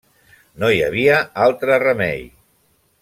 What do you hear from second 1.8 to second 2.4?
remei.